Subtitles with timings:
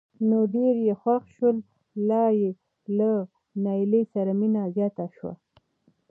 [0.29, 1.57] نو ډېر یې خوښ شول
[2.09, 2.51] لا یې
[2.97, 3.11] له
[3.65, 5.33] نایلې سره مینه زیاته شوه.